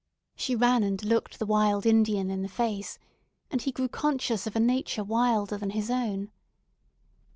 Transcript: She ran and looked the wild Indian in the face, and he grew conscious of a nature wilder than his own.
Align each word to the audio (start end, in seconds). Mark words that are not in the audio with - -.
She 0.35 0.55
ran 0.55 0.81
and 0.81 1.05
looked 1.05 1.37
the 1.37 1.45
wild 1.45 1.85
Indian 1.85 2.31
in 2.31 2.41
the 2.41 2.47
face, 2.49 2.97
and 3.51 3.61
he 3.61 3.71
grew 3.71 3.87
conscious 3.87 4.47
of 4.47 4.55
a 4.55 4.59
nature 4.59 5.03
wilder 5.03 5.57
than 5.59 5.69
his 5.69 5.91
own. 5.91 6.31